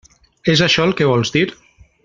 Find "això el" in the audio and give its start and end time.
0.67-0.95